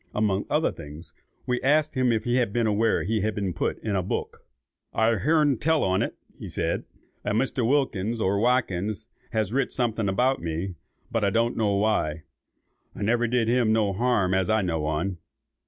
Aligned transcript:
Among 0.15 0.47
other 0.49 0.71
things, 0.71 1.13
we 1.45 1.61
asked 1.61 1.93
him 1.93 2.11
if 2.11 2.23
he 2.23 2.39
was 2.39 2.65
aware 2.65 3.01
that 3.01 3.05
he 3.07 3.21
had 3.21 3.35
been 3.35 3.53
put 3.53 3.77
in 3.83 3.95
a 3.95 4.01
book. 4.01 4.43
"I've 4.95 5.21
hearn 5.21 5.59
tell 5.59 5.83
on't," 5.83 6.15
said 6.47 6.85
he; 7.23 7.29
"a 7.29 7.33
Mr. 7.35 7.69
Wilkins, 7.69 8.19
or 8.19 8.39
Watkins, 8.39 9.05
has 9.29 9.53
writ 9.53 9.71
something 9.71 10.09
about 10.09 10.41
me, 10.41 10.73
but 11.11 11.23
I 11.23 11.29
don't 11.29 11.55
know 11.55 11.75
why. 11.75 12.23
_I 12.97 13.03
never 13.03 13.27
did 13.27 13.47
him 13.47 13.71
no 13.71 13.93
harm 13.93 14.33
as 14.33 14.49
I 14.49 14.63
know 14.63 14.85
on. 14.87 15.17